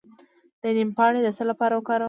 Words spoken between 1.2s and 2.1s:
د څه لپاره وکاروم؟